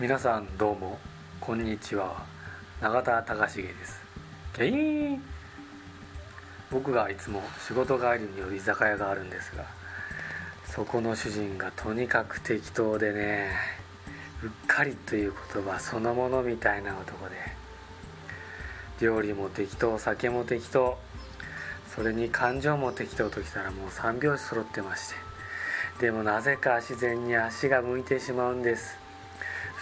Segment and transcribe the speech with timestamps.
[0.00, 0.98] 皆さんどうも
[1.42, 2.24] こんにちは。
[2.80, 4.00] 永田隆重です。
[6.70, 9.66] 僕がいつも仕事帰りに寄る居酒屋があるんですが
[10.64, 13.50] そこの主人がとにかく適当でね
[14.42, 17.36] うっかりという言葉そのものみたいな男で
[19.02, 20.96] 料理も適当酒も適当
[21.94, 25.10] それに感情も適当ときたらもう3拍子揃ってまし
[25.98, 28.99] てでもなぜか自然に足が向いてしまうんです。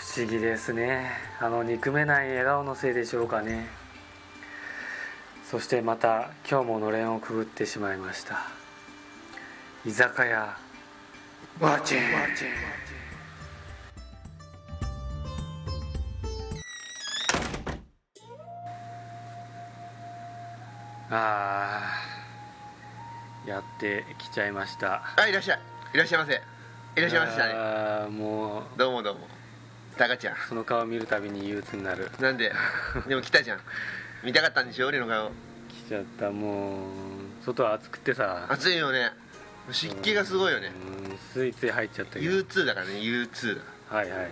[0.09, 1.11] 不思議ですね。
[1.39, 3.69] あの憎めない笑顔のせいでしょうかね。
[5.45, 8.47] そしてまた今日ものれんをくぐってしまいました。
[9.85, 10.57] 居酒屋。
[11.61, 11.99] ワチン。
[21.11, 25.03] あーやってきちゃいました。
[25.17, 25.61] あいらっしゃい。
[25.93, 26.33] いらっしゃいませ。
[26.97, 27.53] いらっしゃいましたね。
[27.53, 28.79] あーもう。
[28.79, 29.38] どうもどうも
[29.99, 30.37] タカちゃん。
[30.49, 32.11] その顔見るたびに憂鬱になる。
[32.21, 32.53] なんで？
[33.07, 33.61] でも来たじゃん。
[34.23, 34.87] 見たかったんでしょ？
[34.87, 35.31] 俺の顔。
[35.69, 36.31] 来ちゃった。
[36.31, 38.47] もう外は暑くてさ。
[38.49, 39.13] 暑いよね。
[39.71, 40.73] 湿気がすごいよね。
[41.03, 42.31] うんついつい入っちゃったけど。
[42.39, 43.57] U2 だからね U2
[43.91, 43.97] だ。
[43.97, 44.31] はいはいはい。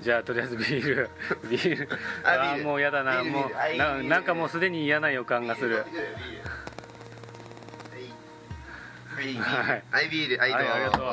[0.00, 1.10] じゃあとりあえずビール
[1.48, 1.88] ビール。
[2.24, 2.62] ああビール。
[2.62, 3.22] ーもうやだな。
[3.22, 5.76] もういないなんかもうすでに嫌な予感がする。
[5.76, 5.82] は
[9.20, 9.34] い。
[9.38, 9.82] はい。
[9.92, 10.42] はいビール。
[10.42, 10.68] ありがとう。
[10.68, 11.04] ありがと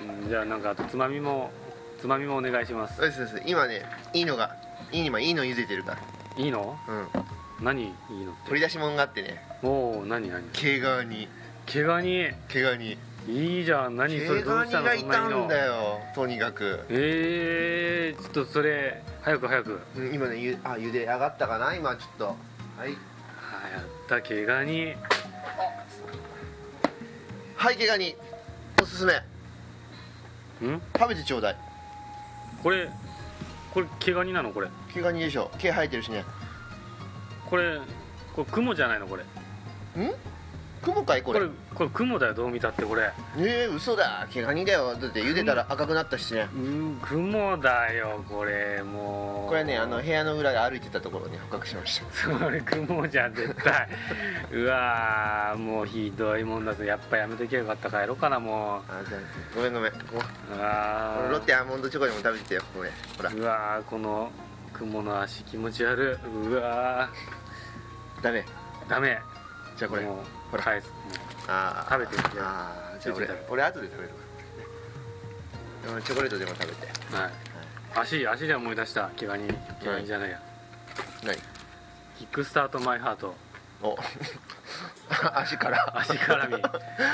[0.00, 0.02] う。
[0.02, 1.50] うんじゃあなんかあとつまみも
[1.98, 2.96] つまみもお願いします。
[2.96, 3.48] そうですそうです。
[3.48, 3.82] 今ね
[4.12, 4.56] いいのが
[4.92, 5.98] いい今いいの茹でてるか
[6.36, 6.78] いいの？
[6.86, 7.08] らうん。
[7.64, 7.90] 何いい
[8.24, 8.48] のって？
[8.48, 9.42] 取り出し物があってね。
[9.62, 10.42] おお何何？
[10.52, 11.28] 毛ガニ
[11.66, 12.96] 毛ガニ毛ガニ
[13.28, 13.96] いいじゃん。
[13.96, 14.40] 何それ？
[14.42, 16.86] 毛どうしたのがいそんないいんだよとにかく。
[16.88, 19.80] えー、ちょっとそれ早く早く。
[19.96, 21.74] うん今ねゆあ茹で上がったかな？
[21.74, 22.24] 今ちょっと。
[22.26, 22.36] はい。
[22.80, 22.96] はやっ
[24.08, 24.94] た毛ガニ
[27.56, 28.14] はい毛ガニ
[28.80, 29.14] おすすめ。
[30.66, 30.80] ん？
[30.96, 31.56] 食べてちょうだい
[32.62, 32.88] これ
[33.72, 34.50] これ毛ガニなの？
[34.50, 34.68] これ。
[34.92, 35.50] 毛ガニでしょ。
[35.58, 36.24] 毛生えてるしね。
[37.48, 37.78] これ
[38.34, 39.06] これ雲じゃないの？
[39.06, 39.22] これ。
[39.22, 39.26] ん？
[40.82, 41.22] 雲かい？
[41.22, 41.40] これ。
[41.40, 42.34] これこれ雲だよ。
[42.34, 43.10] どう見たってこれ。
[43.36, 44.26] えー、嘘だ。
[44.30, 44.94] 毛ガニだよ。
[44.96, 46.48] だって茹でたら赤くなったしね。
[46.54, 49.48] うん雲だよこれもう。
[49.48, 52.06] これねあの部屋の裏で歩いてたところに捕獲しました。
[52.40, 53.88] それ雲じゃん絶対。
[54.52, 57.90] うわーもうひどいもんだぞやっぱやめときゃよかった。
[57.90, 59.20] 帰ろうかなもあじゃあ
[59.54, 59.92] ごめんごめん。
[59.92, 60.14] こう
[60.56, 62.62] うわこれロッテアーモンドチョコでも食べててよ。
[62.74, 63.30] これほら。
[63.30, 64.30] うわーこの
[64.72, 66.48] 雲の足気持ち悪い。
[66.48, 67.08] うわ
[68.22, 68.44] ダメ。
[68.86, 69.18] ーダメ。
[69.76, 70.02] じゃあこれ。
[70.02, 70.16] もう
[70.50, 70.64] ほら。
[70.64, 70.88] 返す。
[70.88, 70.94] も
[71.46, 71.92] あー。
[71.92, 72.40] 食べてみて。
[72.40, 75.96] あーじゃあ俺ちょっと食べ俺後で食べるわ。
[75.96, 76.72] うんチョコレートでも食べて。
[77.12, 77.32] うはい。
[77.94, 79.10] 足足で思い出した。
[79.16, 79.48] 毛ガニ
[79.80, 80.40] 毛ガニじゃないや、
[81.24, 81.36] 何？
[82.18, 83.32] キックスタートマイハート。
[83.80, 83.96] お。
[85.38, 85.92] 足から。
[85.96, 86.62] 足絡み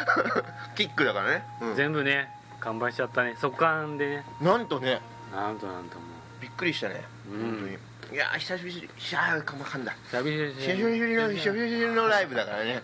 [0.77, 1.77] キックだからね、うん。
[1.77, 2.31] 全部ね
[2.65, 3.37] 完売しちゃったね。
[3.39, 4.25] 速乾でね。
[4.41, 5.01] なんとね。
[5.33, 6.03] なんとなんとも
[6.41, 7.41] びっくりしたね、うん。
[7.41, 8.15] 本当に。
[8.15, 8.89] いやー久しぶり。
[8.99, 9.93] しゃあかまかんだ。
[9.93, 12.83] う久しぶりの久しぶりのライブだからね、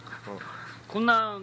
[0.88, 1.38] こんな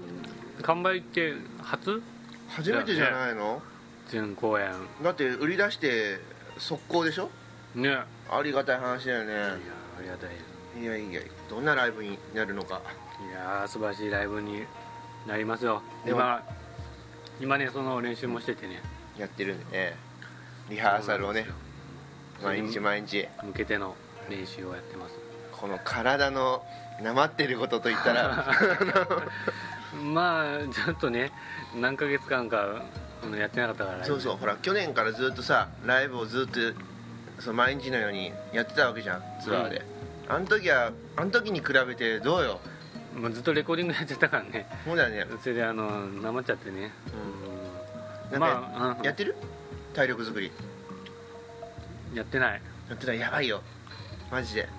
[0.61, 2.01] 完売って初？
[2.49, 3.61] 初めてじゃないの？
[4.09, 4.71] 全公演。
[5.03, 6.19] だって売り出して
[6.57, 7.29] 速攻でしょ？
[7.75, 7.89] ね。
[7.89, 9.33] いやありがたい話だよね。
[9.35, 10.31] ありがたい
[10.81, 12.81] いやいやどんなライブになるのか。
[13.19, 14.63] いやー素晴らしいライブに
[15.25, 15.81] なりますよ。
[16.05, 16.19] でも
[17.39, 18.81] 今今ねその練習もしててね。
[19.17, 19.95] やってるんでね。
[20.69, 21.47] リハーサルをね
[22.43, 23.27] 毎日毎日。
[23.43, 23.95] 向けての
[24.29, 25.15] 練習をやってます。
[25.51, 26.63] この体の
[27.01, 28.45] なまってることといったら。
[30.03, 31.31] まあちょっとね
[31.75, 32.81] 何ヶ月間か
[33.37, 34.05] やってなかったから。
[34.05, 36.59] そうそうほら去年からずっとさライブをずっと
[37.39, 39.83] そう毎日のようにやってたわけじゃんツアーで、
[40.27, 42.59] あの時はあの時に比べてどうよ？
[43.17, 44.67] まあ、ずっとレコーディングやってたからね。
[44.85, 45.25] そうだよね。
[45.41, 46.91] それであのなまっちゃってね。
[48.31, 48.39] なん。
[48.41, 49.05] か、まあうん。
[49.05, 49.35] やってる？
[49.93, 50.51] 体力作り。
[52.13, 52.61] やってない。
[52.89, 53.61] やってたらやばいよ。
[54.31, 54.69] マジで。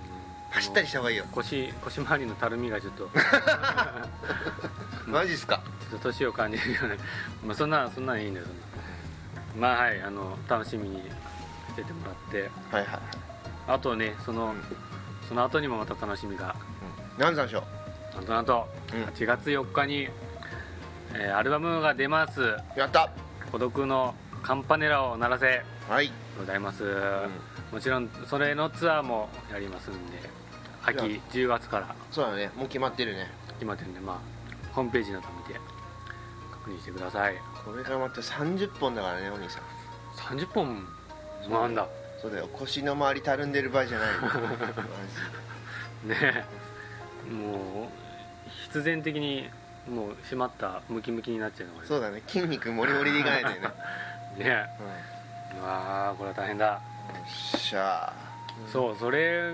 [0.51, 1.25] 走ったりした方がいいよ。
[1.33, 3.07] 腰腰回りのたるみがちょっと。
[3.07, 3.09] ち
[5.09, 5.63] ょマジっすか？
[5.89, 6.97] っと年を感じるよね
[7.45, 8.47] まあそんなそんなんいいんだよ。
[9.59, 12.51] まあはいあの楽しみにしててもらって。
[12.71, 13.01] はいはい、
[13.67, 14.55] あとねその
[15.29, 16.55] その後にもまた楽しみが。
[17.17, 17.63] うん、何山椒
[18.19, 19.05] なんとなんとうん。
[19.05, 20.09] 8月4日に、
[21.15, 22.57] えーアルバムが出ます。
[22.77, 23.11] やった
[23.53, 26.85] 「孤独のカンパネラを鳴らせはい」ございます、
[27.73, 30.19] もちろんそれのツアーもやりますんで
[30.85, 31.95] 秋10月から。
[32.11, 32.51] そうだね。
[32.57, 33.31] もう決まってるね。
[33.55, 34.19] 決まってるんでまあ
[34.73, 35.59] ホームページなど見て
[36.53, 37.35] 確認してください。
[37.65, 40.37] これからまた30本だからねお兄さん。
[40.37, 40.87] 30本？
[41.49, 41.87] もあんだ。
[42.21, 42.49] そうだよ。
[42.53, 44.09] 腰の周りたるんでる場合じゃない
[46.09, 46.45] ねえ。
[47.33, 47.89] もう
[48.69, 49.49] 必然的に
[49.89, 52.23] もう締まったムキムキになっちゃうのそうだね。
[52.27, 53.71] 筋肉もりもりでいかないと ね、ね
[54.39, 54.67] え
[55.59, 56.67] うわあこれは大変だ。
[56.67, 56.81] よ
[57.27, 58.13] っしゃ
[58.71, 59.53] そうそれ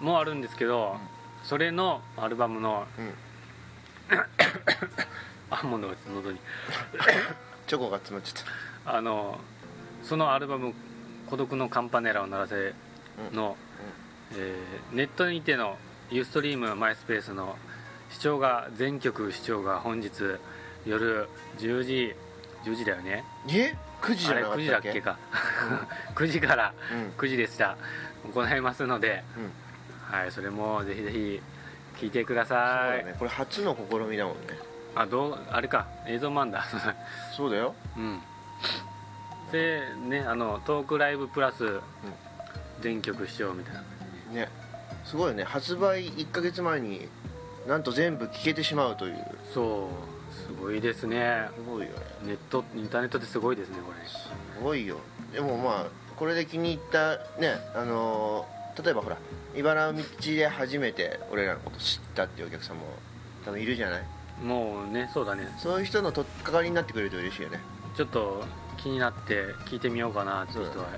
[0.00, 0.98] もあるんですけど、
[1.42, 3.14] それのアルバムのうん。
[5.50, 6.38] あもう喉喉に。
[7.66, 9.40] チョコが詰まっちゃっあの
[10.02, 10.72] そのアルバム
[11.28, 12.74] 「孤独のカンパネラを鳴らせ
[13.32, 13.56] の」
[14.32, 15.76] えーネットにての
[16.10, 17.56] ユーストリームマイスペースの
[18.16, 20.10] 視聴が全曲視聴が本日
[20.86, 21.28] 夜
[21.58, 22.14] 10時
[22.64, 23.24] 10時だよね。
[23.46, 24.88] たえ？9時じゃなか9時ったっけ？
[24.88, 25.18] だっけか。
[26.16, 27.10] 9時からうん。
[27.18, 27.76] 9時でした。
[28.32, 30.16] 行いますので、うん。
[30.18, 31.42] はい、それもぜひぜひ
[31.98, 33.16] 聞いてくだそうさい、だね。
[33.18, 34.58] これ初の試みだもんね。
[34.94, 35.86] あどうあれか。
[36.06, 36.64] 映像もあんだ。
[37.36, 37.74] そうだよ。
[37.98, 38.22] うん。
[39.52, 41.80] でねあのトークライブプラス
[42.80, 43.82] 全曲視聴みたいな
[44.32, 44.48] ね。
[45.04, 45.44] すごいよね。
[45.44, 47.10] 発売1ヶ月前に
[47.66, 49.16] なんと全部聴けてしまうという。
[49.52, 51.48] そうすごいですね。
[51.56, 51.92] すごいよね。
[52.24, 54.08] ネットインターネットってすごいですねこれ。
[54.08, 54.28] す
[54.62, 54.98] ごいよ。
[55.32, 55.86] でもまあ
[56.16, 59.16] これで気に入ったねあのー例えばほら
[59.56, 62.82] 茨道で初めて俺らのこと知ったっていうお客さんも
[63.42, 64.04] 多分いるじゃない？
[64.44, 65.48] もうねそうだね。
[65.58, 67.60] そういう人の取っかかりになってくれると嬉しいよね。
[67.96, 68.44] ちょっと
[68.76, 70.88] 気になって聞いてみようかなっていう人は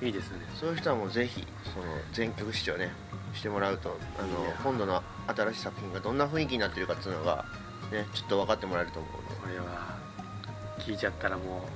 [0.00, 0.46] いいですよね。
[0.54, 2.90] そういう人はもうぜひその全曲視聴ね
[3.34, 7.44] してもらうとあの今度の新しい作品がどんな雰囲気になってるかっていうのが
[7.90, 9.12] ねちょっと分かってもらえると思う
[9.42, 9.98] これは
[10.78, 11.68] 聞いちゃったらも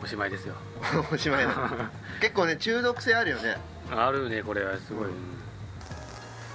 [0.00, 0.54] うおしまいですよ。
[0.94, 1.52] の でおしまいだ
[2.20, 3.56] 結構ね中毒性あるよね。
[3.90, 5.12] あるねこれはすごい、うん。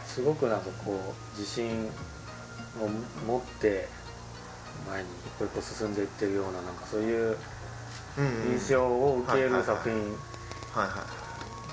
[0.06, 1.90] すごくなんかこう自信
[2.80, 2.88] を
[3.26, 3.88] 持って
[4.88, 7.38] 前に一歩一歩進んでいってるようななんかそういう
[8.52, 10.18] 印象を受ける作品
[10.74, 11.04] はいは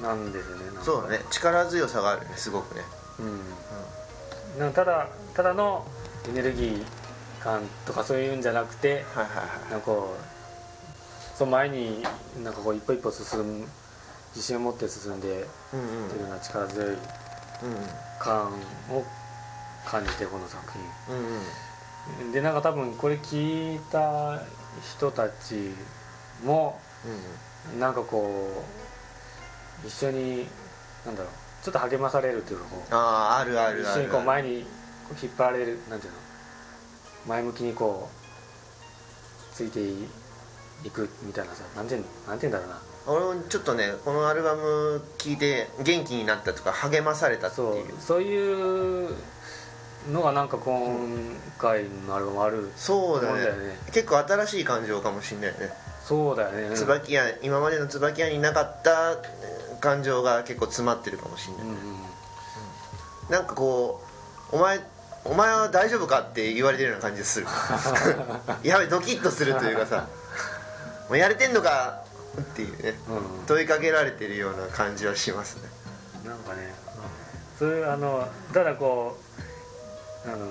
[0.01, 0.03] い。
[0.03, 1.21] なんですよねそうだね。
[1.31, 2.83] 力強さがあるねすごくね。
[3.19, 3.23] う
[4.57, 4.61] ん。
[4.61, 5.87] なんかただただの
[6.29, 6.85] エネルギー
[7.43, 9.71] 感とかそういうんじゃなくてはいはいはい。
[9.73, 12.03] なんかこうその前に
[12.43, 13.67] なんかこう一歩一歩進む
[14.35, 15.31] 自信を持って進んでっ
[15.71, 16.99] ていうような力強いうん
[18.21, 18.53] 感
[18.91, 19.05] を
[19.87, 20.73] 感じてこの作
[21.09, 21.17] 品。
[21.17, 22.33] うんうん。
[22.33, 24.41] でなんか多分これ聞いた
[24.97, 25.73] 人たち
[26.45, 27.09] もう
[27.77, 27.81] ん。
[27.81, 28.88] なんかこう
[29.87, 30.47] 一緒に
[31.07, 31.33] なんだろう
[31.65, 34.01] ちょっと励まされるというかこうあああるあるある。
[34.01, 34.63] 一緒にこう前に
[35.09, 36.19] こう引っ張られるなんていうの
[37.27, 41.99] 前向きにこうついていくみたいなさなんてい
[42.29, 42.81] なんて言うんだろうな。
[43.07, 47.77] 俺もちょっとねこのアルバム聴いて元気になったとか励まされたってそう。
[47.77, 49.15] いうそういう
[50.13, 51.09] のがなんか今
[51.59, 53.41] 回のアルバムあるそうだね。
[53.41, 53.79] そうだよね。
[53.93, 55.71] 結構新しい感情かもしれないね。
[56.05, 56.63] そうだよね。
[56.69, 59.17] うん椿屋今までの椿屋になかった
[59.81, 61.79] 感情が結構詰まってるかもしれない、うんうん
[63.31, 64.03] なんかこ
[64.53, 64.81] うお前
[65.25, 67.47] お前は大丈夫かって言われてるような感じがする。
[68.65, 70.07] やべドキッとするというかさ
[71.11, 72.03] もうやれてんのか？
[72.41, 72.99] っていうね。
[73.09, 75.69] うん問いかけられてるような感じはしますね。
[76.25, 76.73] なんかね
[77.59, 79.19] そういうあのただこ
[80.27, 80.47] うあの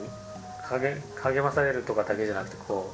[0.80, 2.94] 励励まされるとかだけじゃなくてこ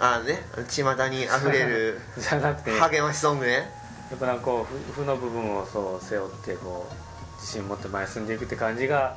[0.00, 2.74] ああね巷にあふれるう じゃなくて。
[2.74, 3.70] や励ましソングね
[4.12, 6.94] っぱなんかこう負負の部分をそう背負ってこう
[7.40, 9.16] 自信持って前に進んでいくって感じが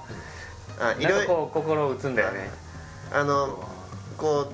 [0.79, 2.49] なんかあいろいろこう心を打つんだよね。
[3.13, 3.63] あの
[4.17, 4.53] こう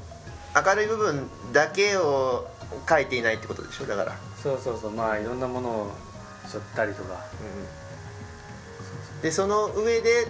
[0.55, 2.47] 明るい部分だけを
[2.87, 3.85] 書いていないってことでしょ？
[3.85, 4.91] だから、そうそうそう。
[4.91, 5.91] まあいろんなものを
[6.47, 7.19] 背負ったりとか。
[9.21, 10.27] でその上で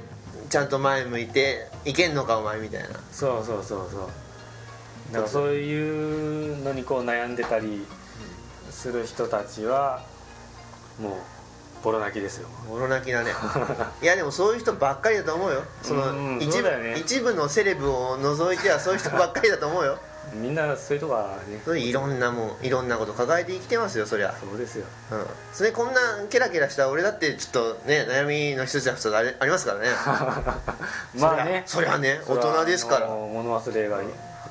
[0.49, 2.89] ちゃんと前向いていけんのかお前みたいな。
[3.11, 4.09] そうそうそうそう。
[5.11, 7.85] だからそういうのにこう悩んでたり
[8.83, 10.01] する人たちは
[10.99, 11.13] もう
[11.85, 12.49] ボロ泣きですよ。
[12.67, 13.31] もろ泣きだね。
[14.03, 15.63] いやでもそういう人ばっかりだと思うよ。
[15.81, 16.95] そのうん一部ね。
[16.97, 19.97] 一部のセレブを除いてはそういう人ばっかりだと思うよ。
[20.35, 21.79] みんなそういうとこはね。
[21.79, 24.33] いろんなもんいろんなこと抱えて生きてますよそりゃ。
[24.37, 24.85] そうですよ。
[25.11, 25.25] うん。
[25.53, 29.87] それこんなケラケラした俺だってちょっとね悩みの一つや二つありありますからね。
[31.15, 31.63] まあね。
[31.65, 33.07] そりゃね大人ですから。
[33.07, 34.01] 物忘れがあ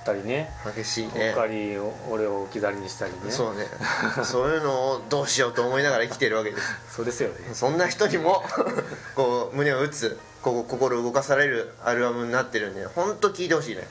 [0.02, 0.50] ったりね。
[0.76, 1.78] 激しいうっねかり
[2.10, 3.30] 俺を置き去りにしたりね。
[3.30, 3.66] そうね。
[4.24, 6.94] そういうのをどうしようと思いながら生きてるわけです。
[6.96, 7.54] そうですよね。
[7.54, 8.42] そんな人にも
[9.14, 13.88] こう胸を打つこう心動かされるアルバムになってるんで本当聴いてほしいね。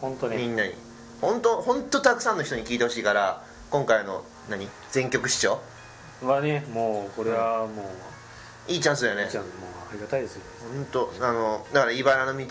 [0.00, 0.36] 本当ね。
[0.36, 0.74] みんなに。
[1.20, 4.68] 本当本当たくさんの人に聴いてほしいから今回の何？
[4.90, 5.60] 全曲視聴？
[6.22, 8.12] はねもうこれはもう。
[8.68, 9.28] いいチャンスだよね。
[9.30, 9.52] じゃあもう
[9.90, 10.42] ありがたいですよ。
[10.74, 12.46] 本当あのだから茨の道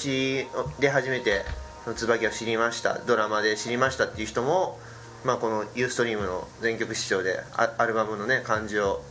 [0.79, 1.45] で初めて
[1.95, 4.79] 椿を知りましたドラマで知りましたっていう人も、
[5.25, 9.01] まあ、このユーストリームの全曲視聴でアアルバムのね感じを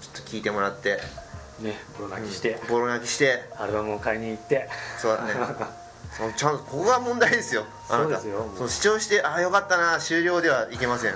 [0.00, 0.98] ちょっと聞いてもらって
[1.60, 4.68] ねボロ泣きして、ボロ泣きしてアルバムを買いに行って。
[4.98, 5.32] そうだね。
[6.16, 7.64] そのちゃんとここが問題ですよ。
[7.88, 8.04] あなた。
[8.04, 8.50] そうですよ。
[8.56, 11.14] その視聴してああよかったな終了ではいけません。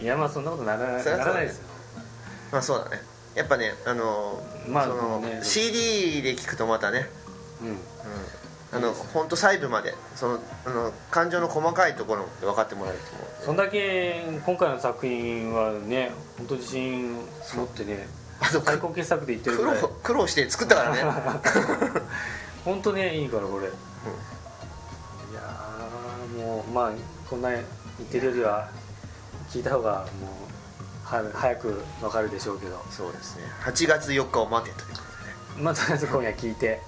[0.00, 1.24] いやまあそんなことならなそりゃそうだね。
[1.26, 1.64] らないですよ。
[2.52, 3.02] まあそうだね。
[3.34, 5.40] やっぱねあのまあそのね。
[5.42, 7.08] CD で聞くとまたね
[7.62, 7.93] うんうん
[8.74, 13.44] あの本当細部までそのあの感情の細かいところまで分かってもらえると思う。
[13.44, 17.14] そんだけ今回の作品はね本当自信
[17.54, 18.08] 持ってね
[18.64, 19.78] 最高傑作で言ってる苦ぐら。
[19.78, 21.02] い労苦労して作ったからね。
[22.64, 26.90] 本当ねいいからこれ、いやーもうまあ
[27.28, 27.62] こんな言っ
[28.10, 28.68] てるよりは
[29.50, 30.44] 聞いた方がもう
[31.04, 32.82] は早くわかるでしょうけど。
[32.90, 33.44] そうですね。
[33.64, 35.62] 8月4日を待てということでね。
[35.62, 36.80] まあとりあえず今夜聞いて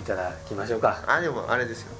[0.00, 1.04] いただきましょうか。
[1.06, 1.92] あでもあれですよ。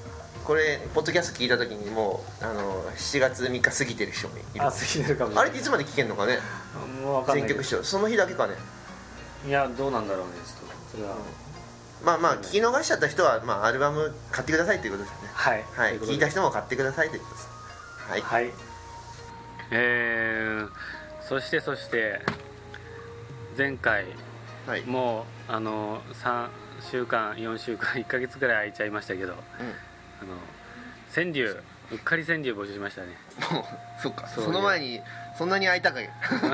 [0.44, 4.44] これポッドキャスト聞いた時にもうあの7月3日過ぎてる人もいる。
[4.56, 5.42] あ過ぎてるかもしれない。
[5.42, 6.38] あれっていつまで聞けんのかね？
[7.04, 7.60] もうわかんないけど。
[7.60, 8.54] 全曲視聴その日だけかね。
[9.46, 10.96] いやどうなんだろうねちょっと。
[10.96, 11.16] それは、
[12.04, 15.28] まあまあ聞き逃しちゃった人は、まあ、アルバム買ってくださいということですよね。
[15.32, 15.64] はい。
[15.72, 15.90] はい。
[15.90, 16.12] とうことで。
[16.14, 17.48] 聞いた人も買ってくださいということです。
[18.08, 18.20] はい。
[18.22, 18.52] はい。
[19.72, 20.68] えー、
[21.28, 22.20] そしてそして
[23.56, 24.06] 前回
[24.66, 26.48] はい、うん、もうあの3
[26.80, 29.36] 週間4週間1ヶ月ぐらい空いちゃいましたけどあ
[30.24, 30.36] の
[31.14, 31.56] 川柳
[31.92, 33.08] うっかり川柳募集しましたね。
[33.50, 33.64] もう
[34.00, 34.28] そっか。
[34.28, 35.00] その前に
[35.36, 35.98] そんなに空いたか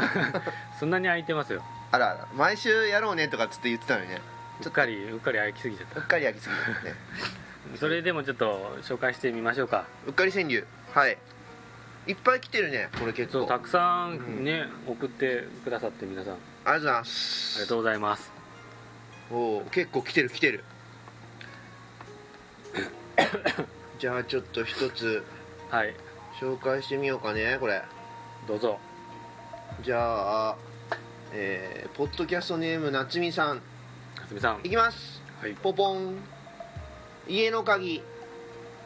[0.80, 1.62] そんなに空いてますよ。
[1.92, 4.20] あらあら毎週やろうねとかっつって言ってたのにね。
[4.64, 6.94] うっかりうっかり空きすぎちゃっうっかり焼きすぎたね。
[7.72, 9.84] た それでもちょっと紹介してみましょうか。
[10.06, 10.66] うっかり川柳。
[10.94, 11.18] はい。
[12.06, 13.44] いっぱい来てるねこれ結構。
[13.44, 16.34] たくさんね、送ってくださって皆さん。
[16.64, 17.58] あありがとうございます。
[17.58, 18.35] りがとうございます
[19.30, 20.64] おお結構来てる来てる。
[23.98, 25.24] じゃあちょっと一つ
[25.70, 25.94] はい。
[26.40, 27.82] 紹介してみようかねこれ。
[28.46, 28.78] どうぞ。
[29.82, 30.56] じゃあ
[31.32, 33.58] えー、ポッドキャストネームなつみさん。
[33.58, 34.60] かすみさん。
[34.64, 35.20] いきます。
[35.40, 35.54] はい。
[35.54, 36.16] ポポン。
[37.26, 38.02] 家の鍵。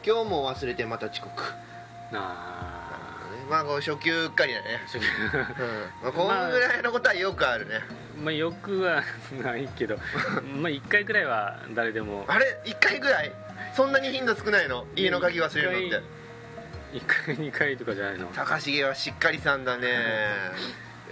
[0.03, 1.43] 今日も忘れてまた遅刻。
[2.11, 2.71] なあ。
[3.49, 4.81] まあこう初級うっかりだね。
[4.85, 5.05] 初級。
[6.01, 8.00] まあ、こんぐらいのことはよくあるね、まあ
[8.31, 9.03] よくは
[9.43, 9.97] ないけど
[10.59, 13.31] まあ1回くらいは誰でもあれ？1回ぐらい？
[13.75, 14.85] そんなに頻度少ないの？
[14.95, 16.21] 家の鍵忘れるのって。
[16.97, 18.27] 1回2回とかじゃないの？
[18.35, 19.87] 高重はしっかりさんだね。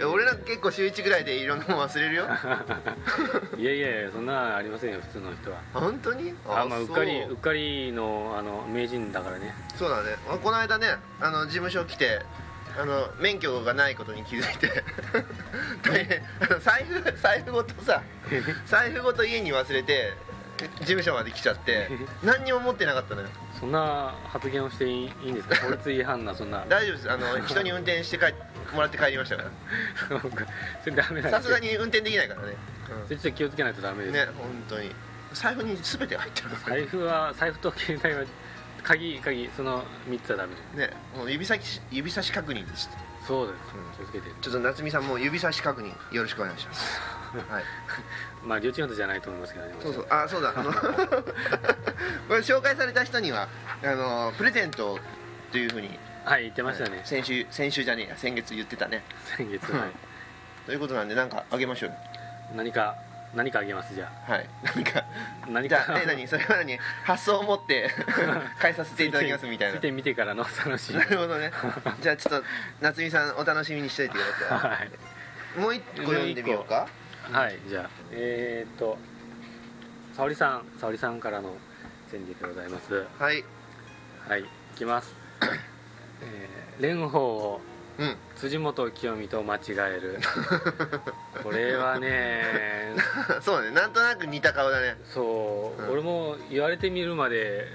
[0.02, 2.24] 俺なんか結構週1ぐらいでいろんなもん忘れるよ。
[3.58, 5.58] いやいやいやそんなありませんよ普通の人は。
[5.74, 6.34] 本当に？
[6.48, 6.84] あまあう。
[6.84, 9.54] っかりそううっかりのあの名人だからね。
[9.76, 10.16] そうだね。
[10.28, 12.22] あこの間ねあの事務所来て
[12.78, 14.84] あの免許がないことに気づいて。
[15.82, 16.22] 大変。
[16.40, 18.02] あの財布財布ごとさ
[18.66, 20.14] 財布ごと家に忘れて
[20.80, 21.88] 事務所まで来ちゃって
[22.22, 23.28] 何にも持ってなかったのよ。
[23.58, 25.56] そんな発言をしていいんですか？
[25.56, 26.64] 法律違反なそんな。
[26.68, 27.10] 大丈夫です。
[27.10, 28.32] あの人に運転して帰
[28.74, 29.44] もらって帰りましたか
[30.84, 32.54] それダメさすがに運転できないからね、
[33.06, 34.94] それちょっと気をつけないとダメです、ね本当に。
[35.32, 38.24] 財布に全て入ってる財布は財布と携帯は
[38.82, 40.54] 鍵鍵その3つはダメ。
[40.86, 42.88] ねもう指先指差し確認です。
[43.26, 44.30] そうです、うん気をつけて。
[44.40, 47.00] ちょっと夏美さんも指差し確認よろしくお願いします。
[47.48, 47.64] はい。
[48.44, 50.06] まあ両チームじゃないと思いますけどねそうそう。
[50.10, 50.52] あそうだ。
[50.56, 50.80] あのこ
[52.30, 53.48] れ紹介された人には
[53.82, 54.98] あのプレゼント
[55.52, 55.98] というふうに。
[56.24, 58.16] はい言ってましたね、先週先週じゃねえや。
[58.16, 59.02] 先月言ってたね。
[59.36, 59.90] 先月、はい、
[60.66, 61.96] ということなんでなんかあげましょうよ。
[62.54, 62.94] 何か
[63.34, 64.48] 何かあげますじゃはい。
[64.74, 66.26] 何かあ何じゃかあえ何？
[66.26, 66.76] それは何？
[67.04, 67.88] 発想を持って
[68.58, 69.74] 返させていただきますみたいな。
[69.76, 71.52] 見て見てからの楽しいなるほどね。
[72.02, 72.46] じゃあちょっと
[72.80, 74.74] 夏美さんお楽しみにしといてくださは。
[74.84, 74.88] い
[75.56, 75.60] い。
[75.60, 76.88] もう一個読んでみようか。
[77.30, 77.90] はいじゃあ。
[78.10, 78.98] えー、っと
[80.16, 81.56] 沙織さん沙織さんからの
[82.10, 83.06] 川柳でございます。
[83.18, 83.44] はい。
[84.28, 84.44] はいい
[84.76, 85.14] きます。
[86.22, 87.60] えー蓮舫を
[88.00, 88.16] うん。
[88.36, 90.18] 辻元清美と間違える。
[91.44, 92.96] これはね。
[93.42, 93.70] そうだね。
[93.72, 94.96] なんとなく似た顔だね。
[95.04, 95.90] そう、うん。
[95.92, 97.66] 俺も言われてみるまで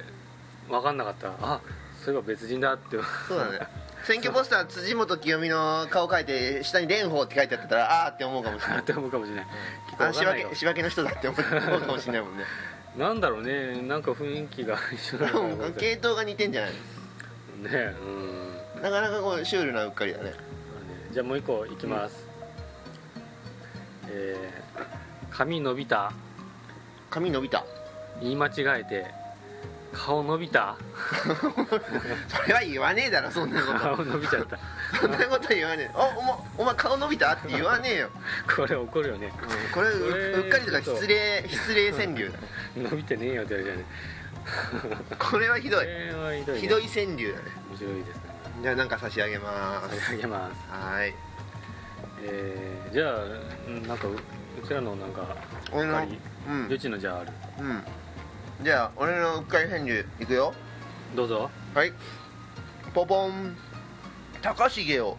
[0.67, 1.29] 分かんなかった。
[1.39, 1.61] あ
[2.03, 2.97] そういえば別人だって。
[3.27, 3.59] そうだね。
[4.03, 8.79] 選挙ポスター辻元清美の顔書いて下に「蓮舫」って書いてあってたらあーって思うかもしれない。
[8.79, 9.45] って思うかもしれない、
[9.89, 12.45] きっとあ仕分け仕分けの人だって思うかもしれないもんね。
[12.97, 13.81] なんだろうね。
[13.81, 15.71] なんか雰囲気が一緒な。
[15.71, 16.71] 系統が似てんじゃない
[17.63, 18.81] うん。
[18.81, 20.33] なかなかこうシュールなうっかりだね。
[21.11, 22.27] じゃあもう一個いきます、
[24.09, 24.85] えー
[25.31, 26.13] 髪伸びた。
[27.09, 27.65] 髪伸びた。
[28.21, 29.05] 言い間違えて
[29.91, 30.77] 顔伸びた。
[32.27, 33.79] それは言わねえだろそんなこと。
[33.79, 34.57] 顔伸びちゃった。
[34.97, 35.91] そんなこと言わねえ。
[35.93, 38.09] おお前お前顔伸びたって言わねえよ、
[38.55, 39.27] これ怒るよね。
[39.41, 42.39] うんこれうっかりとか失礼失礼川柳だ。
[42.77, 43.85] 伸びてねえよって言われちゃうね
[45.17, 45.85] これはひどい。
[45.85, 47.45] ひどい、ね、ひどい川柳だね。
[47.69, 48.21] 面白いですね。
[48.61, 49.99] じゃあなんか差し上げます。
[49.99, 50.55] 差し上げます。
[50.69, 51.13] はい。
[52.21, 53.15] えー、じゃあ
[53.67, 55.35] うんなんかううちらのなんか
[55.71, 55.93] 俺の？
[56.47, 56.63] うん。
[56.65, 57.31] 余地のじゃあある。
[57.59, 57.83] うん。
[58.63, 60.53] じゃあ俺のうっかり川柳いくよ。
[61.15, 61.49] どうぞ。
[61.73, 61.93] はい。
[62.93, 63.57] ポポン。
[64.41, 65.17] 高重を。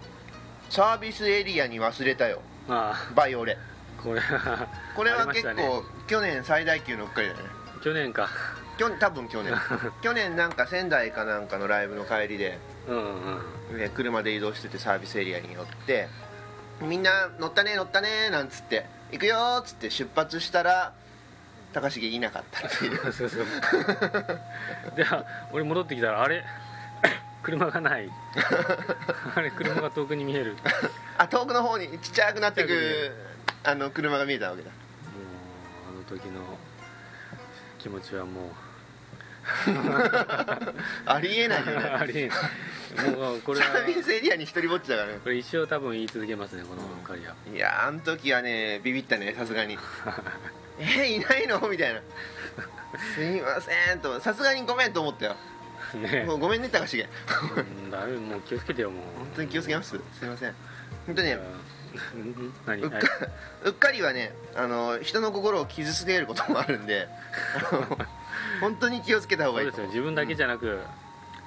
[0.71, 2.41] サービスエリアに忘れたよ。
[2.69, 3.59] あバイオレ。
[3.99, 5.83] あこれはこれは結構、ね。
[6.07, 7.41] 去年最大級のうっかりだね。
[7.83, 8.29] 去年か
[8.77, 9.55] 去年多分去年。
[10.03, 12.97] 去年なんか仙台かなんかのライブの帰りでうん
[13.71, 16.09] うんね車で移動しててサービスエリアに寄って
[16.81, 20.93] みんな乗ったね乗ったねなんつって行くよーっつって出発したら
[21.73, 22.99] 高重いなかったっていう。
[23.13, 23.47] そうそう
[24.97, 25.05] で
[25.53, 26.45] 俺戻ってきたらあれ？
[27.43, 28.11] 車がない。
[29.37, 30.53] あれ車が遠くに見える。
[30.55, 30.59] も
[31.19, 33.15] あ遠くの方にちっちゃくなってく
[33.63, 34.71] あの車が見えたわけだ。
[34.71, 34.73] う
[35.91, 36.41] あの時の
[37.79, 38.45] 気持ちはもう
[41.07, 41.89] ありえないよね。
[41.89, 42.31] ありえん
[43.17, 45.19] もうこれはサービスエリアに一人ぼっちだからね。
[45.23, 47.35] これ一生多分言い続けますねこのうっかりは。
[47.55, 49.79] いやあん時はねビビったねさすがに。
[50.79, 51.61] えいないの？
[51.69, 52.01] みたいな。
[53.15, 54.21] すいませんと。
[54.21, 55.37] さすがにごめんと思ったよ。
[55.95, 56.25] ね。
[56.25, 57.07] もうごめんね高重。
[57.57, 59.03] うんだめもう気をつけてよもう。
[59.19, 59.91] 本当に気をつけます？
[60.19, 60.55] すいません。
[61.07, 61.39] 本当にね
[62.15, 62.83] うん何？
[62.83, 63.07] うっかはい。
[63.65, 67.09] うっかりはねあの人の心を傷つけることもあるんで
[68.61, 69.95] 本当に気をつけた方そうですがいいと思う。
[69.95, 69.95] よ。
[69.95, 70.79] 自分だけじゃなく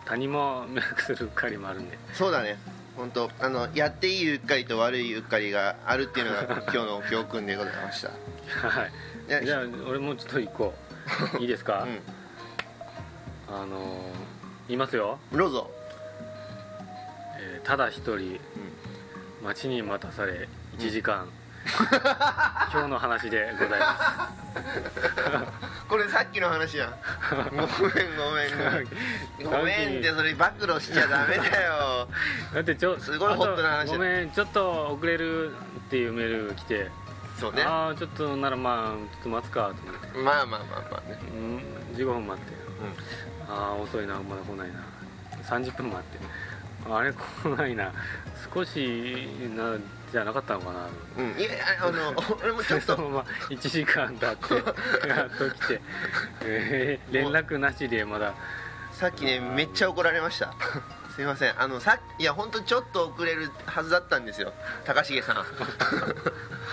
[0.06, 1.98] 他人も迷惑するうっかりもあるんで。
[2.14, 2.58] そうだね。
[2.96, 8.10] 本当あのやっていいうっかりと悪いうっかりがあるっていうのが 今日の教訓でございました。
[8.68, 9.46] はい。
[9.46, 10.90] じゃあ俺もちょっと行こう。
[11.42, 11.88] いいですか、
[13.50, 14.30] うあのー
[14.68, 15.72] 言いますよ、んどうぞ。
[17.40, 18.40] えーただ一人
[19.44, 20.48] 待ちに待たされ
[20.78, 21.28] 1時間、
[22.72, 24.30] 今日の話でございま
[25.90, 26.94] これさっきの話やん。
[27.50, 27.68] ごめん
[28.16, 28.52] ごめん。
[29.44, 32.08] ごめんごめんってそれ暴露しちゃダメだよ。
[32.50, 35.54] すだってちょすごいホットな話ごめんちょっと遅れるっ
[35.90, 36.92] ていうメール来て、
[37.40, 37.64] そうね。
[37.64, 41.20] ああちょっとならまあちょっと待つかと思って、まあまあまあまあね。
[41.32, 41.64] うん、
[41.96, 42.54] 15分待って。
[43.50, 44.14] ああ遅いな。
[44.16, 44.84] まだ来ないな。
[45.44, 46.20] 30分待って。
[46.88, 47.92] あれ来ないな。
[48.54, 49.76] 少しな
[50.12, 50.88] じゃなかったのかな？
[51.18, 51.50] うん、うん、いや
[51.82, 52.96] あの 俺もちょっと。
[52.96, 55.82] そのまま1時間経ってやっと来て、
[56.42, 58.34] えー連絡なしでまだ。
[58.92, 60.54] さっきねめっちゃ怒られました。
[61.16, 61.62] すいません。
[61.62, 64.54] あのさいや本当ちょっと遅れるはずだったんですよ。
[64.86, 65.36] 高重さん。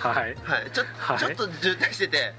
[0.01, 0.35] はい。
[0.43, 0.71] はい。
[0.71, 1.19] ちょ,、はい。
[1.19, 2.33] ちょっと渋滞してて。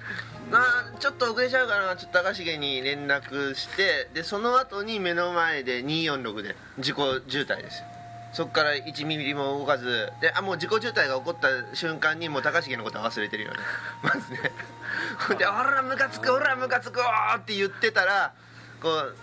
[0.50, 7.86] あーちょっと遅れちゃうからちょっと高重に連絡してでその後に目の前で246で事故渋滞ですよ
[8.32, 13.58] そこから1ミリも動かずであもう事故渋滞が起こった瞬間にもう高重のことは忘れてるよね。
[14.02, 14.52] まずね。
[15.38, 18.32] で「ほらムカつくほらムカつくわ」って言ってたら
[18.80, 19.16] こう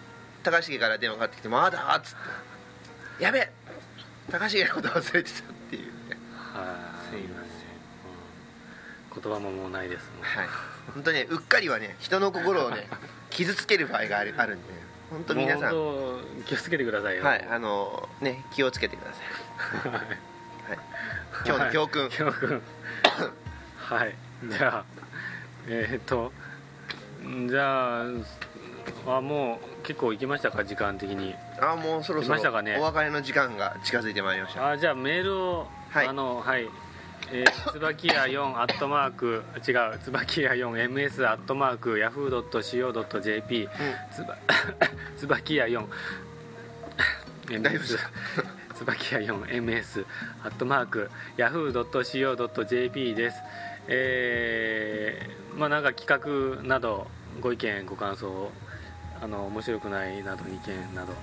[0.43, 2.15] 高重から電話かかってきて「まだ?」っつっ
[3.17, 3.51] て「やべえ。
[4.31, 6.17] 高重のこと忘れてた」っていうね。
[6.53, 6.63] は
[7.07, 7.11] い。
[7.11, 7.55] すいません。
[9.15, 9.21] うん。
[9.21, 10.23] 言葉ももうないですもん。
[10.23, 10.49] はい。
[10.93, 12.87] 本当にねうっかりはね人の心をね
[13.29, 15.71] 傷つける場合があるあるんで本当皆さん。
[16.45, 17.23] 気をつけてくださいよ。
[17.23, 19.21] はいあのね気をつけてくださ
[19.87, 19.99] い、はい。
[19.99, 20.07] はい、
[21.45, 22.11] 今日の教訓、はい。
[22.11, 22.61] 教訓。
[23.77, 24.15] はい。
[24.49, 24.85] じゃあ
[25.67, 26.31] えーっと
[27.49, 30.63] じゃああもう結構行きましたか？
[30.63, 31.35] 時間的に。
[31.61, 32.77] あもうそろそろ来ましたかね？
[32.79, 34.69] お別れの時間が近づいてまいりました。
[34.71, 36.07] あじゃあメールを、はい。
[36.07, 36.67] あのはい
[37.31, 43.69] えー、椿屋4アットマーク違う椿屋 4ms アットマークヤフー .co.jp
[44.11, 44.37] つば
[45.17, 45.87] 椿屋4
[47.47, 47.97] 大丈夫です
[48.75, 50.05] 椿屋 4ms
[50.43, 53.37] アットマークヤフー .co.jp です。
[53.87, 57.07] えー、まあなんか企画など
[57.39, 58.51] ご意見ご感想
[59.21, 61.13] あの面白くないなど意見など。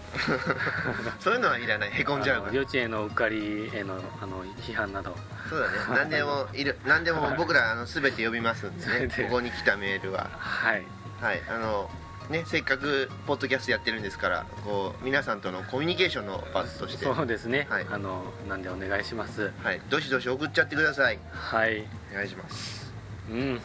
[1.20, 1.90] そういうのはいらない。
[1.90, 5.14] へこんじゃう幼稚園のうっかりへのあの批判など
[5.52, 5.72] そうだね。
[5.90, 6.78] 何でもいる。
[6.86, 9.08] 何でも僕らあの全て呼びますんでね。
[9.28, 10.30] ここに来たメールは。
[10.38, 10.82] はい。
[11.20, 11.42] はい。
[11.48, 11.90] あの
[12.30, 17.04] ねせっかくポッドキャストやってるんですからこう皆さんとのコミュニケーションの場として。
[17.04, 17.86] そうですね、はい。
[17.90, 19.52] あのなんでお願いします。
[19.62, 19.80] はい。
[19.90, 21.18] どしどし送っちゃってください。
[21.32, 21.86] はい。
[22.12, 22.92] お願いします。
[23.30, 23.60] うん、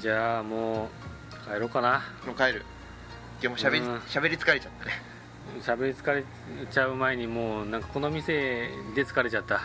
[0.00, 0.90] じゃあも
[1.32, 2.02] う帰ろうかな。
[2.26, 2.64] もう帰る。
[3.40, 4.02] 今日もしゃべりうん。
[4.06, 5.11] しゃべり疲れちゃったね
[5.60, 6.24] 喋り疲れ
[6.70, 9.60] ちゃう前にもうなんかこの店で疲れちゃった。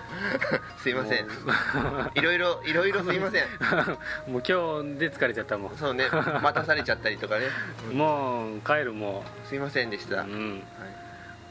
[0.80, 1.26] すいません。
[1.26, 1.32] も
[2.14, 3.44] いろいろいろいろすいません。
[4.28, 6.08] う もう今日で疲れちゃったもそうね。
[6.10, 7.46] 待たされちゃったりとかね。
[7.92, 7.96] ん。
[7.96, 10.62] もう帰るもすいませんでしう、た、うん、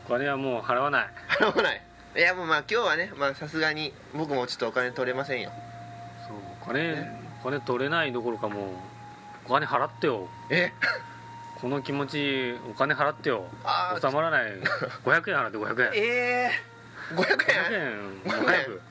[0.06, 1.10] お金はもう払わない。
[1.30, 1.82] 払わない。
[2.16, 5.52] いやもうまあ今日はねまあさすがに僕もちょっとお金取れませんよ。
[6.28, 7.08] そうお金、
[7.42, 8.66] お金取れないどころかもう
[9.46, 10.28] お金払ってよ。
[10.50, 10.72] え？
[11.60, 13.46] この気持ちお金払ってよ。
[14.00, 14.52] 収まらない。
[15.04, 15.92] 500円払って500円。
[15.96, 17.82] ええー、500 500円？
[17.82, 17.98] 円。
[17.98, 18.82] もう500早く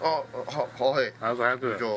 [0.00, 1.12] あははい。
[1.20, 1.90] あ500じゃあ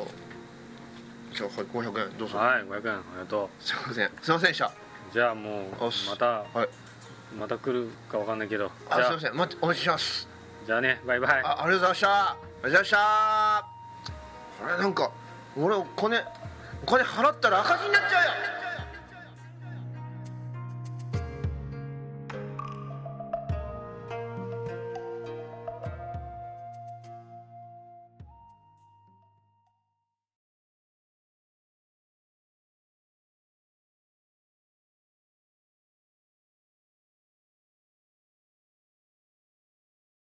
[1.34, 2.18] じゃあはい500円。
[2.18, 2.38] どうぞ。
[2.38, 2.94] はい500円。
[2.96, 4.12] ありがとすいません。
[4.22, 4.66] すいませんでした。
[4.66, 4.70] う
[5.14, 5.64] じゃあもう
[6.10, 6.70] またはい。
[7.40, 8.72] また来るかわかんないけど。
[8.90, 9.36] あすいません。
[9.36, 10.28] 待ってお待ちします。
[10.66, 11.00] じゃあね。
[11.06, 11.42] バイバイ。
[11.44, 12.32] あありがとうございました。
[12.32, 12.98] ありがとうございました。
[13.00, 13.64] あ
[14.76, 15.12] れなんか
[15.56, 16.22] 俺お金
[16.84, 18.57] お金払ったら赤字になっちゃうよ